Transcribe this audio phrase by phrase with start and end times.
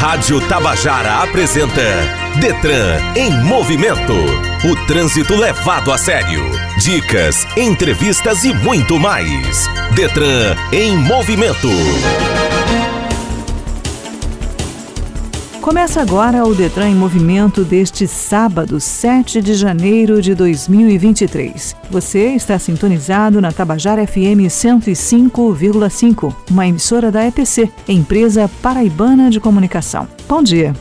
[0.00, 1.82] Rádio Tabajara apresenta
[2.40, 4.14] Detran em movimento.
[4.64, 6.42] O trânsito levado a sério.
[6.78, 9.68] Dicas, entrevistas e muito mais.
[9.94, 11.68] Detran em movimento.
[15.60, 21.76] Começa agora o Detran em Movimento deste sábado, 7 de janeiro de 2023.
[21.90, 30.08] Você está sintonizado na Tabajara FM 105,5, uma emissora da EPC, Empresa Paraibana de Comunicação.
[30.26, 30.74] Bom dia.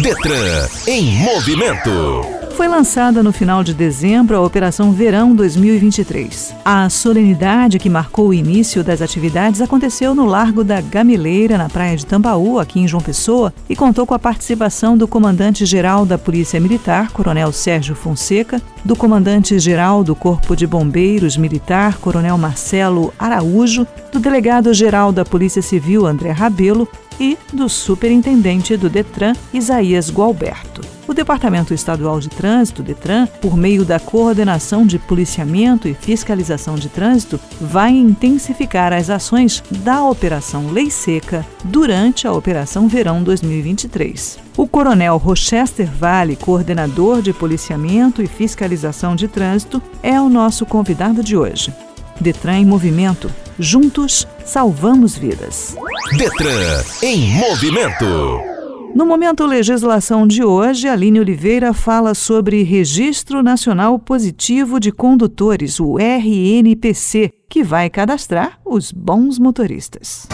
[0.00, 6.54] Detran em Movimento foi lançada no final de dezembro a Operação Verão 2023.
[6.62, 11.96] A solenidade que marcou o início das atividades aconteceu no Largo da Gameleira, na praia
[11.96, 16.60] de Tambaú, aqui em João Pessoa, e contou com a participação do comandante-geral da Polícia
[16.60, 24.20] Militar, Coronel Sérgio Fonseca, do comandante-geral do Corpo de Bombeiros Militar, Coronel Marcelo Araújo, do
[24.20, 26.86] delegado-geral da Polícia Civil, André Rabelo,
[27.18, 30.99] e do superintendente do Detran, Isaías Gualberto.
[31.10, 36.88] O Departamento Estadual de Trânsito, DETRAN, por meio da Coordenação de Policiamento e Fiscalização de
[36.88, 44.38] Trânsito, vai intensificar as ações da Operação Lei Seca durante a Operação Verão 2023.
[44.56, 51.24] O Coronel Rochester Vale, coordenador de Policiamento e Fiscalização de Trânsito, é o nosso convidado
[51.24, 51.74] de hoje.
[52.20, 53.28] Detran em movimento.
[53.58, 55.76] Juntos, salvamos vidas.
[56.16, 58.49] Detran em movimento.
[58.94, 65.96] No momento legislação de hoje, Aline Oliveira fala sobre Registro Nacional Positivo de Condutores, o
[65.96, 70.26] RNPC, que vai cadastrar os bons motoristas.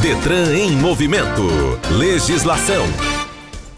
[0.00, 1.42] Detran em movimento.
[1.98, 3.19] Legislação.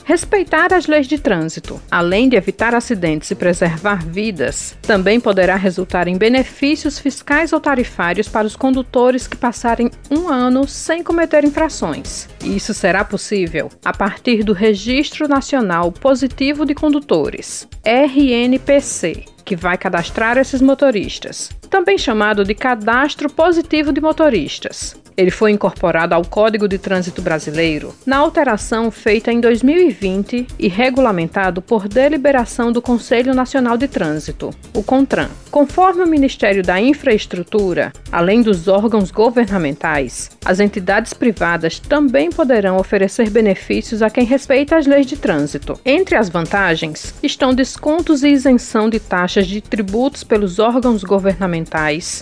[0.04, 6.08] Respeitar as leis de trânsito, além de evitar acidentes e preservar vidas, também poderá resultar
[6.08, 12.28] em benefícios fiscais ou tarifários para os condutores que passarem um ano sem cometer infrações.
[12.44, 20.36] Isso será possível a partir do Registro Nacional Positivo de Condutores, RNPC, que vai cadastrar
[20.36, 24.94] esses motoristas, também chamado de Cadastro Positivo de Motoristas.
[25.16, 31.60] Ele foi incorporado ao Código de Trânsito Brasileiro na alteração feita em 2020 e regulamentado
[31.60, 35.28] por deliberação do Conselho Nacional de Trânsito, o CONTRAN.
[35.50, 43.28] Conforme o Ministério da Infraestrutura, além dos órgãos governamentais, as entidades privadas também poderão oferecer
[43.28, 45.78] benefícios a quem respeita as leis de trânsito.
[45.84, 51.61] Entre as vantagens estão descontos e isenção de taxas de tributos pelos órgãos governamentais,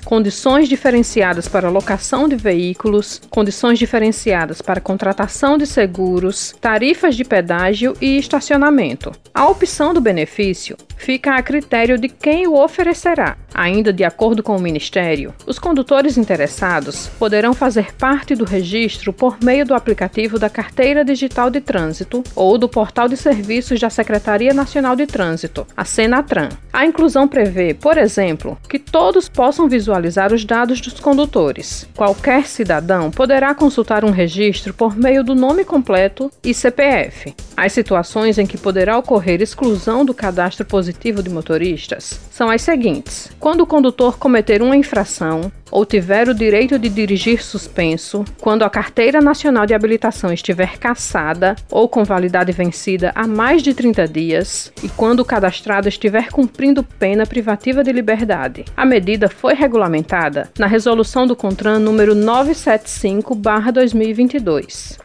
[0.04, 7.96] condições diferenciadas para locação de veículos, condições diferenciadas para contratação de seguros, tarifas de pedágio
[8.00, 9.12] e estacionamento.
[9.34, 13.36] A opção do benefício fica a critério de quem o oferecerá.
[13.52, 19.38] Ainda de acordo com o Ministério, os condutores interessados poderão fazer parte do registro por
[19.42, 24.54] meio do aplicativo da Carteira Digital de Trânsito ou do Portal de Serviços da Secretaria
[24.54, 26.50] Nacional de Trânsito, a Senatran.
[26.72, 31.88] A inclusão prevê, por exemplo, que todos possam visualizar os dados dos condutores.
[31.96, 37.34] Qualquer cidadão poderá consultar um registro por meio do nome completo e CPF.
[37.56, 40.89] As situações em que poderá ocorrer exclusão do cadastro positivo
[41.22, 46.76] de motoristas são as seguintes: quando o condutor cometer uma infração ou tiver o direito
[46.78, 53.12] de dirigir suspenso, quando a Carteira Nacional de Habilitação estiver cassada ou com validade vencida
[53.14, 58.64] há mais de 30 dias e quando o cadastrado estiver cumprindo pena privativa de liberdade.
[58.76, 64.98] A medida foi regulamentada na resolução do CONTRAN número 975/2022.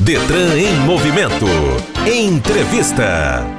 [0.00, 1.44] Detran em movimento.
[2.06, 3.57] Entrevista.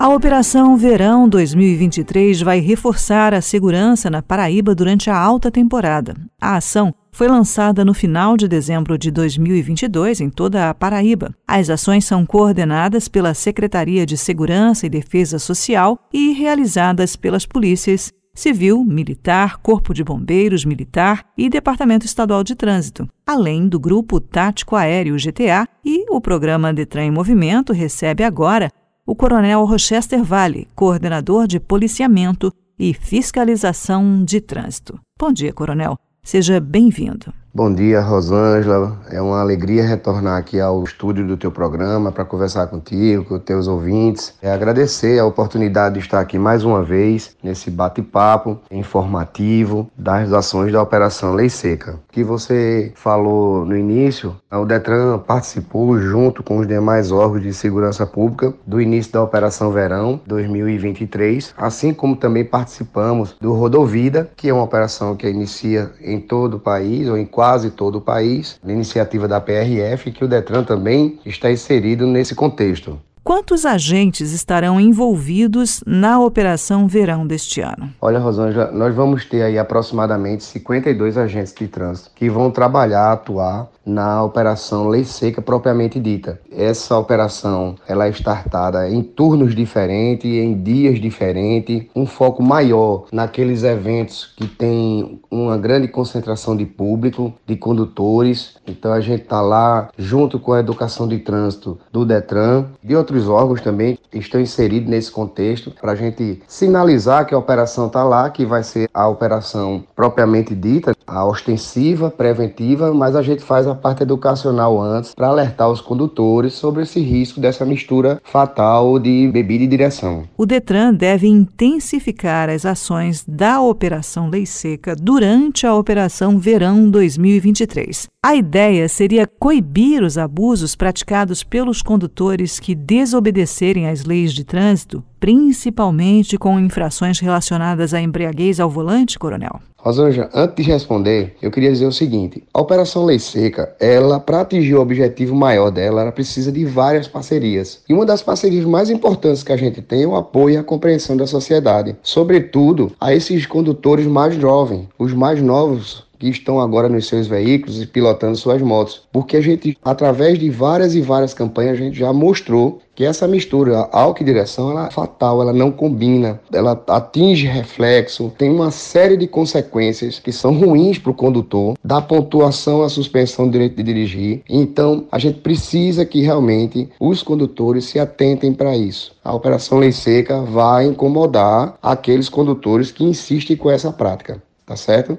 [0.00, 6.14] A Operação Verão 2023 vai reforçar a segurança na Paraíba durante a alta temporada.
[6.40, 11.34] A ação foi lançada no final de dezembro de 2022 em toda a Paraíba.
[11.46, 18.10] As ações são coordenadas pela Secretaria de Segurança e Defesa Social e realizadas pelas polícias
[18.34, 24.76] Civil, Militar, Corpo de Bombeiros Militar e Departamento Estadual de Trânsito, além do Grupo Tático
[24.76, 28.70] Aéreo GTA e o programa Detran em Movimento recebe agora
[29.10, 35.00] o Coronel Rochester Vale, coordenador de policiamento e fiscalização de trânsito.
[35.18, 35.98] Bom dia, Coronel.
[36.22, 37.34] Seja bem-vindo.
[37.52, 38.96] Bom dia, Rosângela.
[39.10, 43.66] É uma alegria retornar aqui ao estúdio do teu programa para conversar contigo, com teus
[43.66, 44.32] ouvintes.
[44.40, 50.72] É agradecer a oportunidade de estar aqui mais uma vez nesse bate-papo informativo das ações
[50.72, 51.98] da Operação Lei Seca.
[52.12, 58.06] Que você falou no início, o Detran participou junto com os demais órgãos de segurança
[58.06, 64.54] pública do início da Operação Verão 2023, assim como também participamos do Rodovida, que é
[64.54, 68.70] uma operação que inicia em todo o país ou em quase todo o país, na
[68.70, 73.00] iniciativa da PRF, que o Detran também está inserido nesse contexto.
[73.30, 77.88] Quantos agentes estarão envolvidos na Operação Verão deste ano?
[78.00, 83.70] Olha, Rosângela, nós vamos ter aí aproximadamente 52 agentes de trânsito que vão trabalhar, atuar
[83.86, 86.40] na operação Lei Seca propriamente dita.
[86.50, 93.62] Essa operação ela é startada em turnos diferentes, em dias diferentes, um foco maior naqueles
[93.62, 98.56] eventos que tem uma grande concentração de público, de condutores.
[98.66, 103.19] Então a gente está lá junto com a educação de trânsito do Detran, de outros
[103.28, 108.28] órgãos também estão inseridos nesse contexto para a gente sinalizar que a operação está lá,
[108.30, 113.74] que vai ser a operação propriamente dita, a ostensiva, preventiva, mas a gente faz a
[113.74, 119.64] parte educacional antes para alertar os condutores sobre esse risco dessa mistura fatal de bebida
[119.64, 120.24] e direção.
[120.36, 128.08] O Detran deve intensificar as ações da Operação Lei Seca durante a Operação Verão 2023.
[128.22, 135.02] A ideia seria coibir os abusos praticados pelos condutores que desobedecerem às leis de trânsito,
[135.18, 139.58] principalmente com infrações relacionadas à embriaguez ao volante, coronel.
[139.78, 144.42] Rosângela, antes de responder, eu queria dizer o seguinte: a Operação Lei Seca, ela, para
[144.42, 147.82] atingir o objetivo maior dela, ela precisa de várias parcerias.
[147.88, 150.62] E uma das parcerias mais importantes que a gente tem é o apoio e a
[150.62, 156.86] compreensão da sociedade, sobretudo a esses condutores mais jovens, os mais novos que estão agora
[156.86, 159.02] nos seus veículos e pilotando suas motos.
[159.10, 163.26] Porque a gente, através de várias e várias campanhas, a gente já mostrou que essa
[163.26, 168.70] mistura álcool e direção ela é fatal, ela não combina, ela atinge reflexo, tem uma
[168.70, 173.76] série de consequências que são ruins para o condutor, da pontuação à suspensão do direito
[173.76, 174.42] de dirigir.
[174.46, 179.12] Então, a gente precisa que realmente os condutores se atentem para isso.
[179.24, 185.18] A Operação Lei Seca vai incomodar aqueles condutores que insistem com essa prática, tá certo?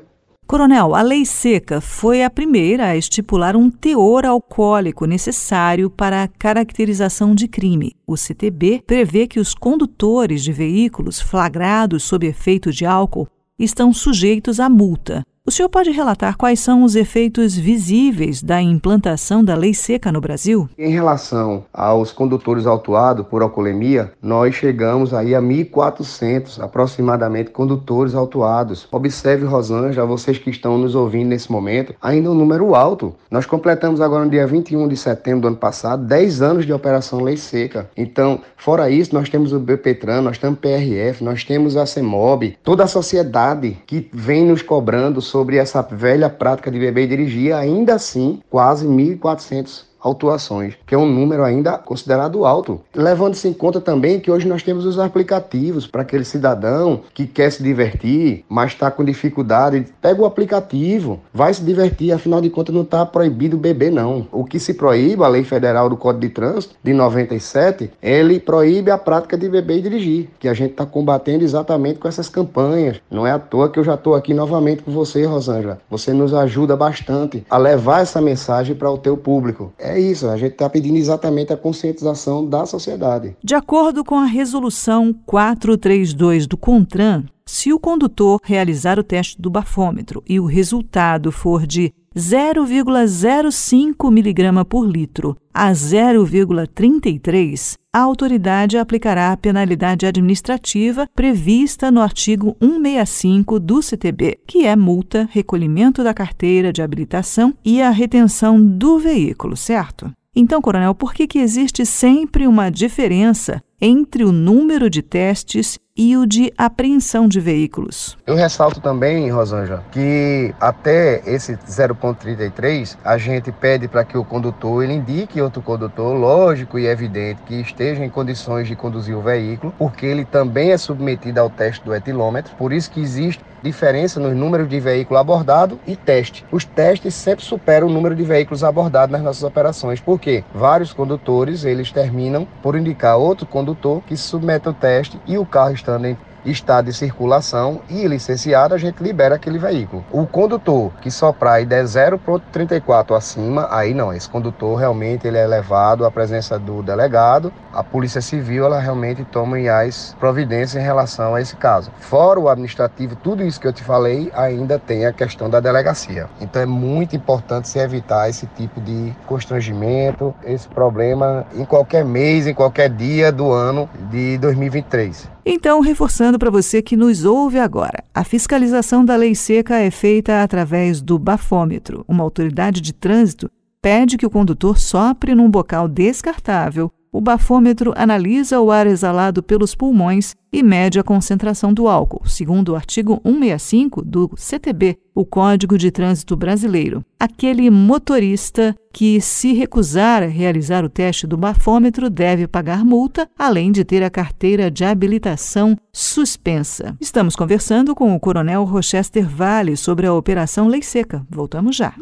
[0.52, 6.28] Coronel, a lei seca foi a primeira a estipular um teor alcoólico necessário para a
[6.28, 7.96] caracterização de crime.
[8.06, 14.60] O CTB prevê que os condutores de veículos flagrados sob efeito de álcool estão sujeitos
[14.60, 15.26] à multa.
[15.52, 20.22] O senhor pode relatar quais são os efeitos visíveis da implantação da lei seca no
[20.22, 20.70] Brasil?
[20.78, 28.88] Em relação aos condutores autuados por alcoolemia, nós chegamos aí a 1.400 aproximadamente condutores autuados.
[28.94, 33.14] Observe, Rosângela, vocês que estão nos ouvindo nesse momento, ainda um número alto.
[33.30, 37.20] Nós completamos agora no dia 21 de setembro do ano passado 10 anos de operação
[37.20, 37.90] lei seca.
[37.98, 42.86] Então, fora isso, nós temos o BPTran, nós temos PRF, nós temos a CEMOB, toda
[42.86, 47.96] a sociedade que vem nos cobrando sobre essa velha prática de beber e dirigir, ainda
[47.96, 52.82] assim, quase 1.400 autuações, que é um número ainda considerado alto.
[52.96, 57.52] Levando-se em conta também que hoje nós temos os aplicativos para aquele cidadão que quer
[57.52, 62.74] se divertir, mas está com dificuldade, pega o aplicativo, vai se divertir, afinal de contas
[62.74, 64.28] não está proibido beber não.
[64.32, 68.92] O que se proíbe, a Lei Federal do Código de Trânsito de 97, ele proíbe
[68.92, 73.00] a prática de beber e dirigir, que a gente está combatendo exatamente com essas campanhas.
[73.10, 75.80] Não é à toa que eu já estou aqui novamente com você, Rosângela.
[75.90, 79.72] Você nos ajuda bastante a levar essa mensagem para o teu público.
[79.78, 83.36] É é isso, a gente está pedindo exatamente a conscientização da sociedade.
[83.44, 89.50] De acordo com a resolução 432 do CONTRAN, se o condutor realizar o teste do
[89.50, 99.32] bafômetro e o resultado for de 0,05 mg por litro a 0,33, a autoridade aplicará
[99.32, 106.74] a penalidade administrativa prevista no artigo 165 do CTB, que é multa, recolhimento da carteira
[106.74, 110.12] de habilitação e a retenção do veículo, certo?
[110.36, 116.16] Então, coronel, por que, que existe sempre uma diferença entre o número de testes e
[116.16, 118.18] o de apreensão de veículos.
[118.26, 124.84] Eu ressalto também, Rosângela, que até esse 0.33 a gente pede para que o condutor
[124.84, 129.74] ele indique outro condutor, lógico e evidente, que esteja em condições de conduzir o veículo,
[129.78, 134.36] porque ele também é submetido ao teste do etilômetro, por isso que existe diferença nos
[134.36, 136.46] números de veículo abordado e teste.
[136.52, 141.64] Os testes sempre superam o número de veículos abordados nas nossas operações, porque vários condutores
[141.64, 146.18] eles terminam por indicar outro condutor que submete ao teste e o carro estando em
[146.46, 150.04] estado de circulação e licenciado, a gente libera aquele veículo.
[150.12, 155.46] O condutor que soprar e der 0,34 acima, aí não, esse condutor realmente ele é
[155.46, 161.36] levado à presença do delegado, a Polícia Civil ela realmente toma as providências em relação
[161.36, 161.92] a esse caso.
[162.00, 166.28] Fora o administrativo, tudo isso que eu te falei, ainda tem a questão da delegacia.
[166.40, 172.48] Então é muito importante se evitar esse tipo de constrangimento, esse problema em qualquer mês,
[172.48, 175.41] em qualquer dia do ano de 2023.
[175.46, 180.44] Então, reforçando para você que nos ouve agora, a fiscalização da lei seca é feita
[180.44, 182.06] através do bafômetro.
[182.08, 183.50] Uma autoridade de trânsito
[183.82, 189.76] pede que o condutor sopre num bocal descartável o bafômetro analisa o ar exalado pelos
[189.76, 195.78] pulmões e mede a concentração do álcool, segundo o artigo 165 do CTB, o Código
[195.78, 197.04] de Trânsito Brasileiro.
[197.20, 203.72] Aquele motorista que se recusar a realizar o teste do bafômetro deve pagar multa, além
[203.72, 206.96] de ter a carteira de habilitação suspensa.
[207.00, 211.26] Estamos conversando com o Coronel Rochester Vale sobre a Operação Lei Seca.
[211.30, 211.94] Voltamos já.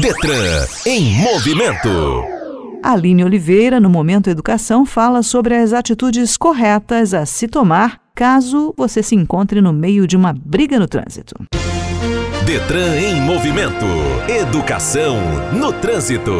[0.00, 2.37] Detran em movimento.
[2.82, 9.02] Aline Oliveira, no Momento Educação, fala sobre as atitudes corretas a se tomar caso você
[9.02, 11.34] se encontre no meio de uma briga no trânsito.
[12.44, 13.84] Detran em movimento.
[14.28, 15.16] Educação
[15.52, 16.32] no trânsito.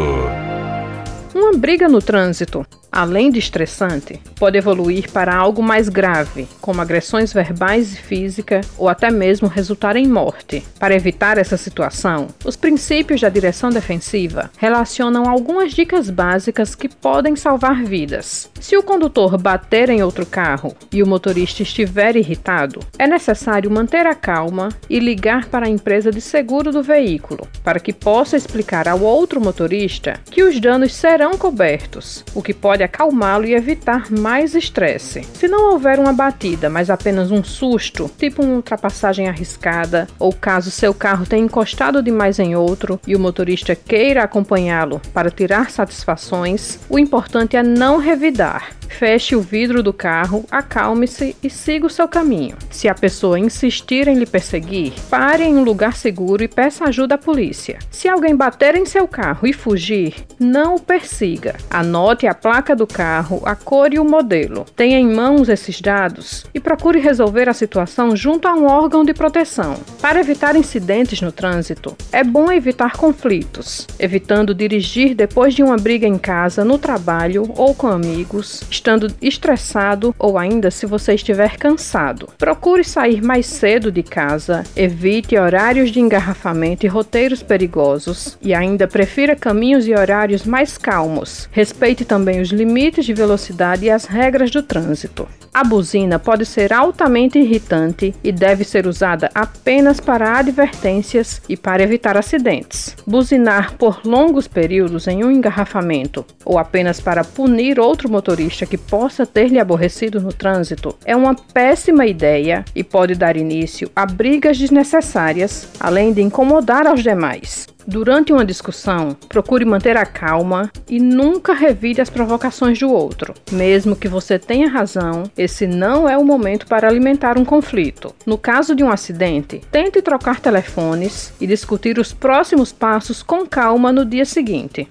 [1.35, 7.31] Uma briga no trânsito além de estressante, pode evoluir para algo mais grave, como agressões
[7.31, 10.63] verbais e físicas ou até mesmo resultar em morte.
[10.79, 17.35] Para evitar essa situação, os princípios da direção defensiva relacionam algumas dicas básicas que podem
[17.35, 18.49] salvar vidas.
[18.59, 24.05] Se o condutor bater em outro carro e o motorista estiver irritado, é necessário manter
[24.05, 28.87] a calma e ligar para a empresa de seguro do veículo, para que possa explicar
[28.87, 34.09] ao outro motorista que os danos serão cobertos, o que pode pode acalmá-lo e evitar
[34.09, 35.21] mais estresse.
[35.33, 40.71] Se não houver uma batida, mas apenas um susto, tipo uma ultrapassagem arriscada, ou caso
[40.71, 46.79] seu carro tenha encostado demais em outro e o motorista queira acompanhá-lo para tirar satisfações,
[46.89, 48.78] o importante é não revidar.
[48.89, 52.57] Feche o vidro do carro, acalme-se e siga o seu caminho.
[52.69, 57.15] Se a pessoa insistir em lhe perseguir, pare em um lugar seguro e peça ajuda
[57.15, 57.79] à polícia.
[57.89, 61.55] Se alguém bater em seu carro e fugir, não o persiga.
[61.69, 64.65] Anote a placa do carro, a cor e o modelo.
[64.75, 69.13] Tenha em mãos esses dados e procure resolver a situação junto a um órgão de
[69.13, 69.77] proteção.
[70.01, 76.07] Para evitar incidentes no trânsito, é bom evitar conflitos, evitando dirigir depois de uma briga
[76.07, 82.29] em casa, no trabalho ou com amigos estando estressado ou ainda se você estiver cansado.
[82.37, 88.87] Procure sair mais cedo de casa, evite horários de engarrafamento e roteiros perigosos e ainda
[88.87, 91.49] prefira caminhos e horários mais calmos.
[91.51, 95.27] Respeite também os limites de velocidade e as regras do trânsito.
[95.53, 101.83] A buzina pode ser altamente irritante e deve ser usada apenas para advertências e para
[101.83, 102.95] evitar acidentes.
[103.05, 109.25] Buzinar por longos períodos em um engarrafamento ou apenas para punir outro motorista que possa
[109.25, 114.57] ter lhe aborrecido no trânsito é uma péssima ideia e pode dar início a brigas
[114.57, 117.67] desnecessárias, além de incomodar aos demais.
[117.87, 123.33] Durante uma discussão, procure manter a calma e nunca revide as provocações do outro.
[123.51, 128.13] Mesmo que você tenha razão, esse não é o momento para alimentar um conflito.
[128.27, 133.91] No caso de um acidente, tente trocar telefones e discutir os próximos passos com calma
[133.91, 134.87] no dia seguinte.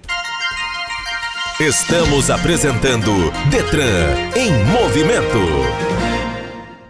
[1.59, 3.11] Estamos apresentando
[3.51, 5.37] Detran em movimento.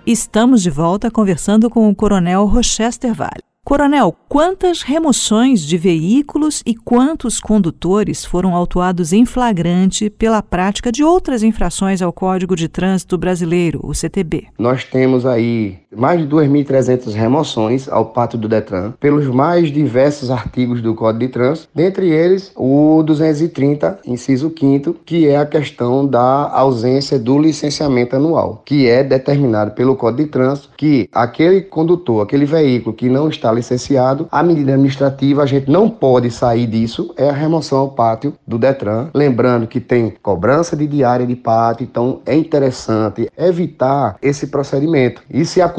[0.06, 3.42] Estamos de volta conversando com o Coronel Rochester Vale.
[3.66, 11.04] Coronel, quantas remoções de veículos e quantos condutores foram autuados em flagrante pela prática de
[11.04, 14.48] outras infrações ao Código de Trânsito Brasileiro, o CTB?
[14.58, 20.82] Nós temos aí mais de 2.300 remoções ao pátio do Detran pelos mais diversos artigos
[20.82, 26.50] do Código de Trânsito, dentre eles o 230, inciso 5 que é a questão da
[26.52, 32.46] ausência do licenciamento anual, que é determinado pelo Código de Trânsito que aquele condutor, aquele
[32.46, 34.28] veículo que não está licenciado.
[34.32, 38.58] A medida administrativa, a gente não pode sair disso, é a remoção ao pátio do
[38.58, 39.10] Detran.
[39.14, 45.22] Lembrando que tem cobrança de diária de pátio, então é interessante evitar esse procedimento.
[45.30, 45.79] E se acontecer,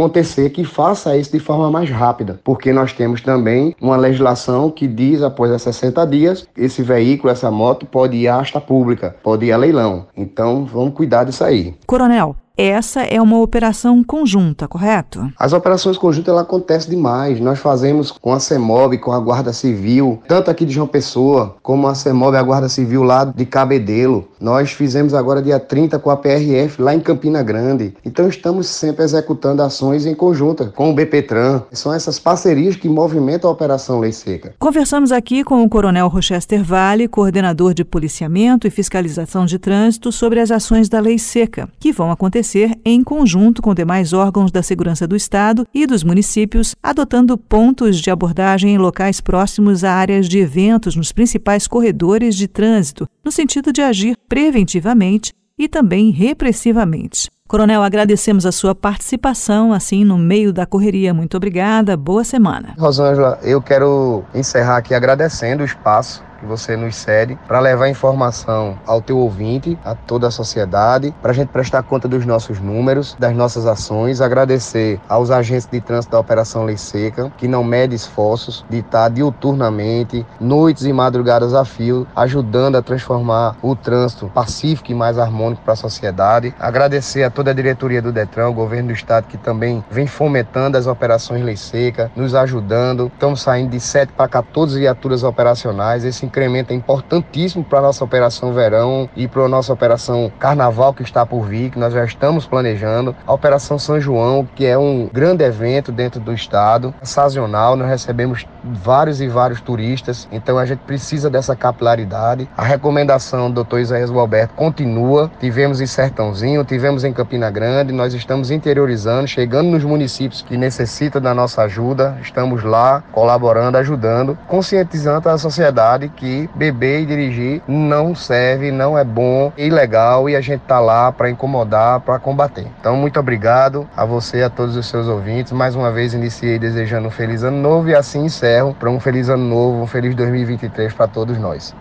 [0.51, 5.23] que faça isso de forma mais rápida, porque nós temos também uma legislação que diz,
[5.23, 9.57] após 60 dias, esse veículo, essa moto pode ir à asta pública, pode ir a
[9.57, 10.07] leilão.
[10.17, 11.75] Então, vamos cuidar disso aí.
[11.87, 15.33] Coronel, essa é uma operação conjunta, correto?
[15.39, 17.41] As operações conjuntas ela acontecem demais.
[17.41, 21.89] Nós fazemos com a CEMOB, com a Guarda Civil, tanto aqui de João Pessoa, como
[21.89, 24.29] a CEMOB e a Guarda Civil lá de Cabedelo.
[24.39, 27.95] Nós fizemos agora dia 30 com a PRF lá em Campina Grande.
[28.05, 31.63] Então estamos sempre executando ações em conjunta com o BPTran.
[31.73, 34.55] São essas parcerias que movimentam a Operação Lei Seca.
[34.59, 40.41] Conversamos aqui com o Coronel Rochester Vale, coordenador de policiamento e fiscalização de trânsito, sobre
[40.41, 44.63] as ações da Lei Seca, que vão acontecer acontecer em conjunto com demais órgãos da
[44.63, 50.29] segurança do Estado e dos municípios, adotando pontos de abordagem em locais próximos a áreas
[50.29, 57.31] de eventos nos principais corredores de trânsito, no sentido de agir preventivamente e também repressivamente.
[57.47, 61.13] Coronel, agradecemos a sua participação, assim, no meio da correria.
[61.13, 62.75] Muito obrigada, boa semana.
[62.79, 68.79] Rosângela, eu quero encerrar aqui agradecendo o espaço que você nos cede para levar informação
[68.87, 73.15] ao teu ouvinte, a toda a sociedade, para a gente prestar conta dos nossos números,
[73.19, 77.95] das nossas ações, agradecer aos agentes de trânsito da Operação Lei Seca, que não mede
[77.95, 84.91] esforços de estar diuturnamente, noites e madrugadas a fio, ajudando a transformar o trânsito pacífico
[84.91, 86.55] e mais harmônico para a sociedade.
[86.59, 90.79] Agradecer a toda a diretoria do Detran, o governo do estado, que também vem fomentando
[90.79, 93.11] as operações Lei Seca, nos ajudando.
[93.13, 96.05] Estamos saindo de 7 para 14 viaturas operacionais.
[96.05, 100.95] Esse incremento é importantíssimo para a nossa operação verão e para a nossa operação carnaval
[100.95, 103.15] que está por vir, que nós já estamos planejando.
[103.27, 108.47] A operação São João, que é um grande evento dentro do estado, sazonal, nós recebemos
[108.63, 112.49] vários e vários turistas, então a gente precisa dessa capilaridade.
[112.57, 113.79] A recomendação do Dr.
[113.79, 115.31] Isaías Alberto continua.
[115.41, 121.21] Tivemos em Sertãozinho, tivemos em Campina Grande, nós estamos interiorizando, chegando nos municípios que necessitam
[121.21, 128.15] da nossa ajuda, estamos lá colaborando, ajudando, conscientizando a sociedade que beber e dirigir não
[128.15, 132.67] serve, não é bom, é ilegal e a gente tá lá para incomodar, para combater.
[132.79, 135.51] Então, muito obrigado a você e a todos os seus ouvintes.
[135.53, 139.31] Mais uma vez iniciei desejando um feliz ano novo e assim encerro para um feliz
[139.31, 141.75] ano novo, um feliz 2023 para todos nós.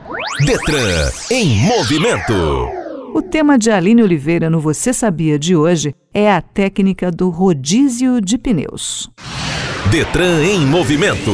[0.46, 2.34] Detran em movimento.
[3.14, 8.22] O tema de Aline Oliveira no Você Sabia de hoje é a técnica do rodízio
[8.22, 9.10] de pneus.
[9.92, 11.32] Detran em movimento.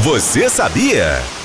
[0.00, 1.37] Você sabia?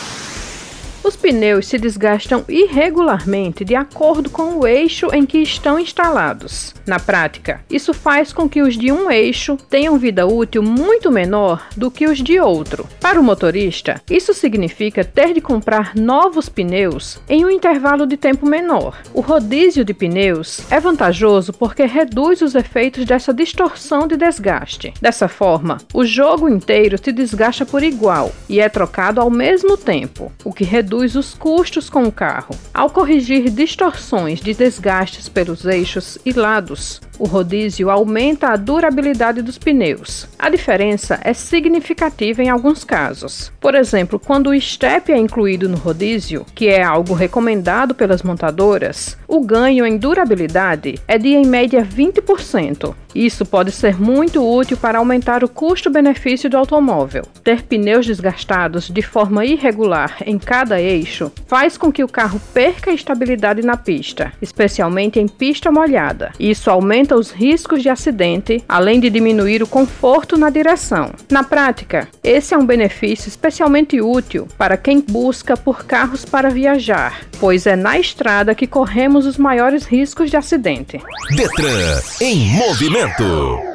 [1.04, 6.74] Os pneus se desgastam irregularmente de acordo com o eixo em que estão instalados.
[6.88, 11.68] Na prática, isso faz com que os de um eixo tenham vida útil muito menor
[11.76, 12.88] do que os de outro.
[13.02, 18.48] Para o motorista, isso significa ter de comprar novos pneus em um intervalo de tempo
[18.48, 18.98] menor.
[19.14, 24.94] O rodízio de pneus é vantajoso porque reduz os efeitos dessa distorção de desgaste.
[25.02, 30.32] Dessa forma, o jogo inteiro se desgasta por igual e é trocado ao mesmo tempo,
[30.46, 32.56] o que reduz reduz os custos com o carro.
[32.72, 39.58] Ao corrigir distorções de desgastes pelos eixos e lados, o rodízio aumenta a durabilidade dos
[39.58, 40.28] pneus.
[40.38, 43.52] A diferença é significativa em alguns casos.
[43.60, 49.18] Por exemplo, quando o step é incluído no rodízio, que é algo recomendado pelas montadoras,
[49.34, 52.94] o ganho em durabilidade é de em média 20%.
[53.16, 57.24] Isso pode ser muito útil para aumentar o custo-benefício do automóvel.
[57.44, 62.92] Ter pneus desgastados de forma irregular em cada eixo faz com que o carro perca
[62.92, 66.32] a estabilidade na pista, especialmente em pista molhada.
[66.40, 71.12] Isso aumenta os riscos de acidente, além de diminuir o conforto na direção.
[71.30, 77.22] Na prática, esse é um benefício especialmente útil para quem busca por carros para viajar,
[77.40, 81.00] pois é na estrada que corremos os maiores riscos de acidente.
[81.36, 83.74] Detran em movimento.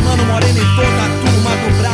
[0.00, 1.85] Mano Moreno e toda a turma do Braga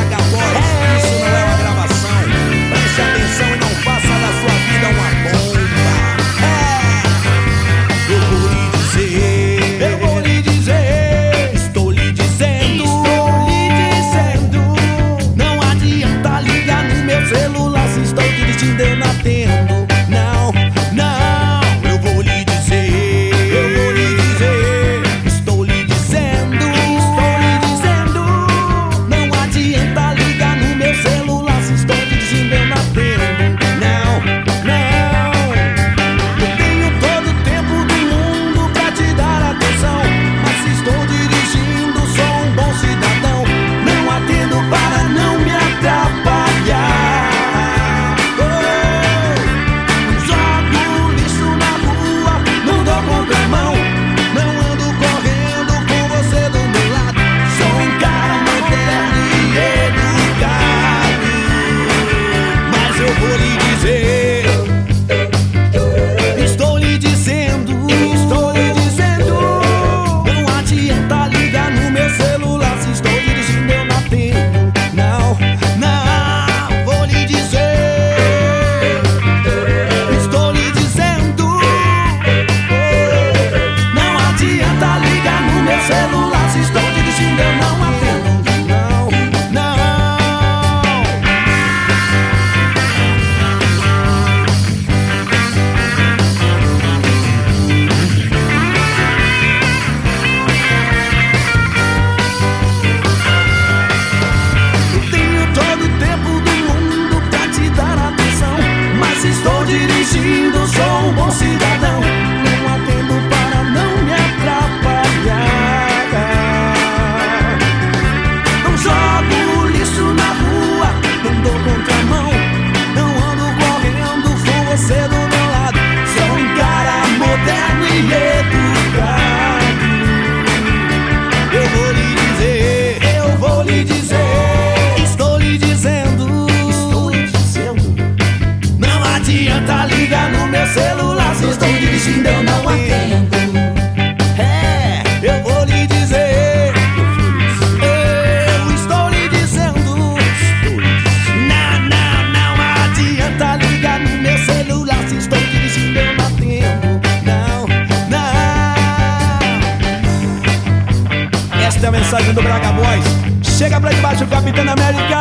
[163.73, 165.12] Chega pra debaixo, Capitão América.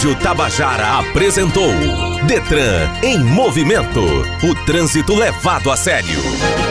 [0.00, 1.70] Rádio Tabajara apresentou
[2.26, 4.00] Detran em movimento.
[4.42, 6.69] O trânsito levado a sério.